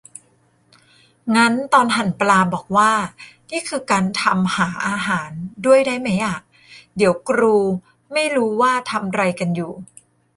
[1.35, 2.91] งั้นตอนหั่นปลาบอกว่า
[3.51, 5.29] "นี่คือการทำหาอาหาร"
[5.65, 6.37] ด้วยได้ไหมอ่ะ
[6.95, 7.57] เดี๋ยวกรู
[8.13, 9.71] ไม่รู้ว่าทำไรกันอยู่